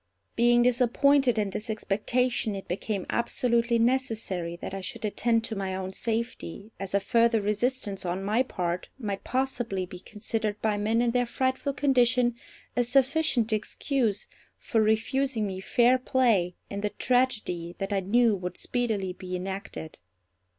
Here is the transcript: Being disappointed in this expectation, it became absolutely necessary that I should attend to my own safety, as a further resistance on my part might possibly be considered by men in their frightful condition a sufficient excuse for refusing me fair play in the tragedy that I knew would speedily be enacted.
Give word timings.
Being 0.35 0.63
disappointed 0.63 1.37
in 1.37 1.51
this 1.51 1.69
expectation, 1.69 2.55
it 2.55 2.67
became 2.67 3.05
absolutely 3.11 3.77
necessary 3.77 4.55
that 4.55 4.73
I 4.73 4.81
should 4.81 5.05
attend 5.05 5.43
to 5.43 5.55
my 5.55 5.75
own 5.75 5.93
safety, 5.93 6.71
as 6.79 6.95
a 6.95 6.99
further 6.99 7.39
resistance 7.39 8.03
on 8.03 8.23
my 8.23 8.41
part 8.41 8.89
might 8.97 9.23
possibly 9.23 9.85
be 9.85 9.99
considered 9.99 10.59
by 10.59 10.75
men 10.75 11.03
in 11.03 11.11
their 11.11 11.27
frightful 11.27 11.73
condition 11.73 12.33
a 12.75 12.83
sufficient 12.83 13.53
excuse 13.53 14.25
for 14.57 14.81
refusing 14.81 15.45
me 15.45 15.59
fair 15.59 15.99
play 15.99 16.55
in 16.67 16.81
the 16.81 16.89
tragedy 16.89 17.75
that 17.77 17.93
I 17.93 17.99
knew 17.99 18.35
would 18.35 18.57
speedily 18.57 19.13
be 19.13 19.35
enacted. 19.35 19.99